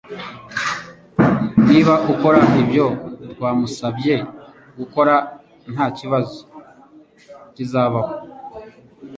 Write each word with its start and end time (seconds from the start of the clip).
Niba 1.67 1.93
akora 2.11 2.41
ibyo 2.61 2.85
twamusabye 3.31 4.15
gukora 4.79 5.13
ntakibazo 5.73 6.37
kizabaho 7.55 8.11